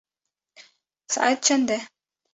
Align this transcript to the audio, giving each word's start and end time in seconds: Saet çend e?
Saet 1.13 1.39
çend 1.45 1.69
e? 1.77 1.79